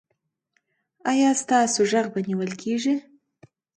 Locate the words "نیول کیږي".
2.27-2.95